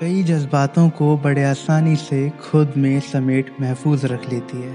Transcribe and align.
कई 0.00 0.22
जज्बातों 0.22 0.88
को 0.90 1.16
बड़े 1.16 1.42
आसानी 1.44 1.94
से 1.96 2.18
खुद 2.42 2.72
में 2.76 3.00
समेट 3.00 3.50
महफूज 3.60 4.04
रख 4.04 4.28
लेती 4.30 4.56
है। 4.56 4.72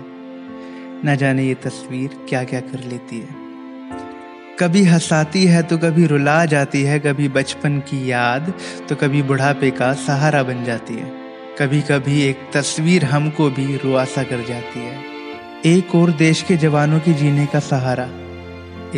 न 1.06 1.16
जाने 1.20 1.44
ये 1.44 1.54
तस्वीर 1.56 2.16
क्या 2.30 2.44
क्या 2.44 2.60
कर 2.62 2.84
लेती 2.84 3.20
है। 3.20 3.36
कभी 4.60 4.84
हंसाती 4.84 5.44
है 5.46 5.64
तो 5.64 5.78
कभी 5.78 6.06
रुला 6.06 6.44
जाती 6.46 6.84
है, 6.84 7.00
कभी 7.00 7.30
बचपन 7.30 7.80
की 7.80 8.12
याद 8.12 8.54
तो 8.90 8.96
कभी 8.96 9.22
बुढ़ापे 9.24 9.72
का 9.72 9.94
सहारा 10.00 10.44
बन 10.44 10.64
जाती 10.64 10.94
है। 10.94 11.12
कभी 11.60 11.82
कभी 11.82 12.22
एक 12.22 12.50
तस्वीर 12.54 13.06
हमको 13.06 13.50
भी 13.50 13.76
रुआसा 13.76 14.24
कर 14.24 14.46
जाती 14.48 14.80
है। 14.80 14.98
एक 15.68 15.96
और 15.96 16.12
देश 16.18 16.42
के 16.42 16.58
जवानों 16.58 17.00
के 17.00 17.14
जीने 17.14 17.46
का 17.46 17.60
सहारा। 17.62 18.10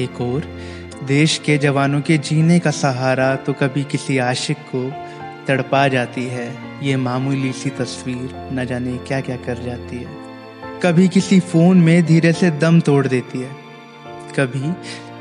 एक 0.01 0.21
और 0.21 0.45
देश 1.05 1.37
के 1.45 1.57
जवानों 1.57 2.01
के 2.01 2.17
जीने 2.19 2.59
का 2.59 2.71
सहारा 2.77 3.35
तो 3.35 3.53
कभी 3.53 3.83
किसी 3.83 4.17
आशिक 4.23 4.57
को 4.75 4.91
तड़पा 5.47 5.87
जाती 5.87 6.25
है। 6.25 6.55
ये 6.83 6.95
मामूली 6.97 7.51
सी 7.51 7.69
तस्वीर 7.69 8.49
न 8.53 8.65
जाने 8.65 8.97
क्या 8.97 9.21
क्या 9.21 9.35
कर 9.35 9.63
जाती 9.63 9.97
है। 9.97 10.19
कभी 10.83 11.07
किसी 11.07 11.39
फ़ोन 11.39 11.77
में 11.77 12.05
धीरे 12.05 12.33
से 12.33 12.51
दम 12.51 12.79
तोड़ 12.79 13.07
देती 13.07 13.39
है। 13.39 13.51
कभी 14.39 14.73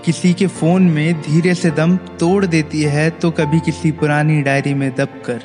किसी 0.05 0.35
के 0.35 0.47
फ़ोन 0.47 0.83
में 0.83 1.21
धीरे 1.23 1.55
से 1.55 1.71
दम 1.71 1.97
तोड़ 1.97 2.47
देती 2.47 2.83
है 2.83 3.11
तो 3.11 3.31
कभी 3.31 3.61
किसी 3.61 3.93
पुरानी 3.93 4.43
डायरी 4.43 4.75
में 4.75 4.95
दब 4.97 5.23
कर 5.27 5.43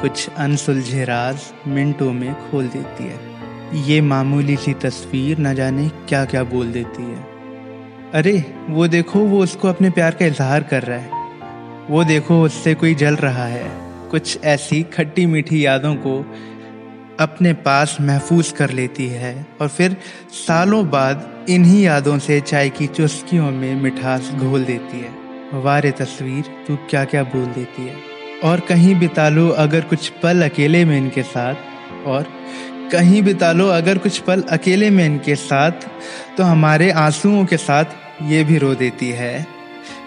कुछ 0.00 0.28
अनसुलझे 0.28 1.04
राज 1.04 1.38
मिनटों 1.66 2.12
में 2.12 2.50
खोल 2.50 2.68
देती 2.68 3.04
है। 3.04 3.32
ये 3.88 4.00
मामूली 4.00 4.56
सी 4.56 4.74
तस्वीर 4.74 5.38
न 5.38 5.54
जाने 5.54 5.88
क्या 6.08 6.24
क्या 6.24 6.44
बोल 6.44 6.72
देती 6.72 7.02
है। 7.02 7.32
अरे, 8.14 8.54
वो 8.68 8.88
देखो, 8.88 9.18
वो 9.18 9.42
उसको 9.42 9.68
अपने 9.68 9.90
प्यार 9.90 10.14
का 10.14 10.26
इजहार 10.26 10.62
कर 10.62 10.82
रहा 10.82 10.98
है। 10.98 11.10
वो 11.90 12.04
देखो, 12.04 12.42
उससे 12.42 12.74
कोई 12.74 12.94
जल 12.94 13.16
रहा 13.16 13.46
है। 13.46 13.81
कुछ 14.12 14.38
ऐसी 14.44 14.82
खट्टी 14.94 15.24
मीठी 15.26 15.64
यादों 15.64 15.94
को 15.96 16.18
अपने 17.20 17.52
पास 17.62 17.96
महफूज 18.00 18.50
कर 18.52 18.70
लेती 18.70 19.06
है 19.08 19.34
और 19.60 19.68
फिर 19.68 19.96
सालों 20.38 20.88
बाद 20.90 21.46
इन्हीं 21.48 21.82
यादों 21.82 22.18
से 22.18 22.40
चाय 22.42 22.68
की 22.70 22.86
चुस्कियों 22.88 23.50
में 23.50 23.74
मिठास 23.76 24.30
घोल 24.34 24.64
देती 24.64 25.00
है। 25.00 25.60
वारे 25.62 25.90
तस्वीर, 25.90 26.44
तू 26.66 26.76
क्या 26.90 27.04
क्या 27.04 27.22
बोल 27.24 27.46
देती 27.46 27.86
है? 27.86 27.94
और 28.44 28.60
कहीं 28.60 28.94
बिता 29.00 29.28
लो 29.28 29.48
अगर 29.48 29.80
कुछ 29.84 30.08
पल 30.22 30.42
अकेले 30.42 30.84
में 30.84 30.96
इनके 30.96 31.22
साथ, 31.22 31.54
और 32.06 32.26
कहीं 32.92 33.22
बिता 33.22 33.52
लो 33.52 33.68
अगर 33.70 33.98
कुछ 33.98 34.18
पल 34.18 34.42
अकेले 34.50 34.90
में 34.90 35.04
इनके 35.06 35.34
साथ 35.34 35.88
तो 36.36 36.44
हमारे 36.44 36.90
आंसुओं 36.90 37.44
के 37.44 37.56
साथ 37.56 37.84
ये 38.22 38.44
भी 38.44 38.58
रो 38.58 38.74
देती 38.74 39.10
है। 39.10 39.46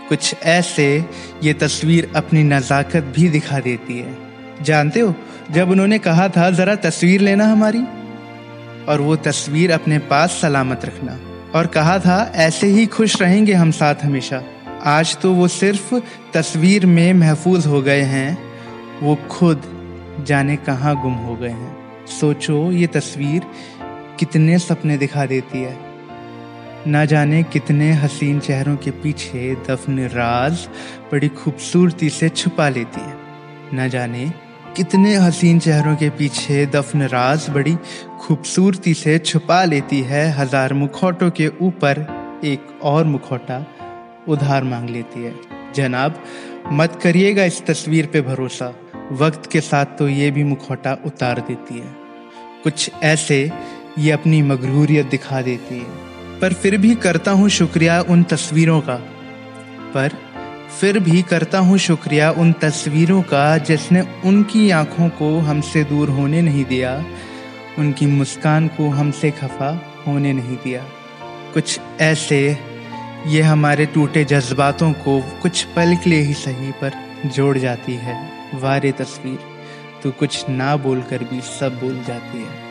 कुछ 0.09 0.35
ऐसे 0.43 1.05
ये 1.43 1.53
तस्वीर 1.53 2.11
अपनी 2.15 2.43
नज़ाकत 2.43 3.03
भी 3.03 3.29
दिखा 3.29 3.59
देती 3.59 3.99
है। 3.99 4.17
जानते 4.61 4.99
हो, 4.99 5.15
जब 5.51 5.69
उन्होंने 5.69 5.99
कहा 5.99 6.29
था, 6.29 6.51
ज़रा 6.51 6.75
तस्वीर 6.75 7.21
लेना 7.21 7.51
हमारी? 7.51 7.83
और 8.85 9.01
वो 9.01 9.15
तस्वीर 9.15 9.71
अपने 9.71 9.99
पास 9.99 10.39
सलामत 10.41 10.85
रखना। 10.85 11.19
और 11.55 11.67
कहा 11.67 11.99
था, 11.99 12.31
ऐसे 12.35 12.67
ही 12.67 12.85
खुश 12.85 13.21
रहेंगे 13.21 13.53
हम 13.53 13.71
साथ 13.71 13.95
हमेशा। 14.03 14.43
आज 14.83 15.17
तो 15.17 15.33
वो 15.33 15.47
सिर्फ़ 15.47 15.95
तस्वीर 16.33 16.85
में 16.85 17.13
महफूज 17.13 17.67
हो 17.67 17.81
गए 17.81 18.01
हैं। 18.01 18.43
वो 19.01 19.15
खुद 19.15 19.63
जाने 20.23 20.55
कहाँ 20.55 21.01
गुम 21.01 21.13
हो 21.13 21.35
गए 21.35 21.49
हैं। 21.49 21.77
सोचो, 22.07 22.71
ये 22.71 22.87
तस्वीर 22.87 23.41
कितने 24.19 24.59
सपने 24.59 24.97
दिखा 24.97 25.25
देती 25.25 25.61
है। 25.61 25.84
न 26.87 27.05
जाने 27.05 27.41
कितने 27.43 27.91
हसीन 27.93 28.39
चेहरों 28.39 28.75
के 28.77 28.91
पीछे 28.93 29.55
दफन 29.67 29.99
राज 30.07 30.67
बड़ी 31.11 31.27
खूबसूरती 31.27 32.09
से 32.09 32.29
छुपा 32.29 32.67
लेती 32.69 33.01
है। 33.01 33.15
न 33.73 33.87
जाने 33.89 34.29
कितने 34.77 35.15
हसीन 35.15 35.59
चेहरों 35.59 35.95
के 35.95 36.09
पीछे 36.09 36.65
दफन 36.65 37.01
राज 37.07 37.49
बड़ी 37.49 37.75
खूबसूरती 38.19 38.93
से 38.93 39.17
छुपा 39.19 39.63
लेती 39.63 40.01
है। 40.01 40.29
हज़ार 40.31 40.73
मुखौटों 40.73 41.29
के 41.31 41.47
ऊपर 41.61 42.05
एक 42.43 42.79
और 42.83 43.05
मुखौटा 43.05 43.65
उधार 44.27 44.63
मांग 44.63 44.89
लेती 44.89 45.23
है। 45.23 45.33
जनाब, 45.75 46.23
मत 46.71 46.99
करिएगा 47.03 47.43
इस 47.43 47.65
तस्वीर 47.65 48.09
पे 48.13 48.21
भरोसा। 48.21 48.73
वक्त 49.11 49.51
के 49.51 49.61
साथ 49.63 49.97
तो 49.99 50.07
ये 50.09 50.31
भी 50.31 50.43
मुखौटा 50.43 50.97
उतार 51.05 51.39
देती 51.39 51.79
है। 51.79 51.95
कुछ 52.63 52.91
ऐसे 53.03 53.51
ये 53.99 54.11
अपनी 54.11 54.41
मगरूरियत 54.43 55.05
दिखा 55.05 55.41
देती 55.41 55.77
है। 55.77 56.04
पर 56.41 56.53
फिर 56.53 56.77
भी 56.77 56.95
करता 56.95 57.31
हूँ 57.31 57.49
शुक्रिया 57.49 57.99
उन 58.01 58.23
तस्वीरों 58.23 58.79
का। 58.81 58.95
पर 59.93 60.17
फिर 60.79 60.99
भी 60.99 61.21
करता 61.21 61.59
हूँ 61.59 61.77
शुक्रिया 61.77 62.31
उन 62.31 62.51
तस्वीरों 62.53 63.21
का 63.21 63.57
जिसने 63.57 64.01
उनकी 64.25 64.69
आँखों 64.69 65.09
को 65.09 65.37
हमसे 65.39 65.83
दूर 65.83 66.09
होने 66.09 66.41
नहीं 66.41 66.65
दिया, 66.65 66.93
उनकी 67.79 68.05
मुस्कान 68.05 68.67
को 68.67 68.89
हमसे 68.89 69.31
खफा 69.31 69.69
होने 70.07 70.33
नहीं 70.33 70.57
दिया। 70.57 70.83
कुछ 71.53 71.79
ऐसे 72.01 72.39
ये 73.27 73.41
हमारे 73.41 73.85
टूटे 73.85 74.23
जज्बातों 74.25 74.91
को 74.93 75.19
कुछ 75.41 75.63
पल 75.65 75.95
के 75.95 76.09
लिए 76.09 76.21
ही 76.21 76.33
सही 76.33 76.71
पर 76.71 76.93
जोड़ 77.25 77.57
जाती 77.57 77.95
है। 77.95 78.17
वारे 78.53 78.91
तस्वीर 78.91 79.39
तो 80.03 80.11
कुछ 80.11 80.49
ना 80.49 80.75
बोलकर 80.77 81.23
भी 81.23 81.41
सब 81.41 81.79
बोल 81.79 82.03
जाती 82.07 82.37
है। 82.37 82.64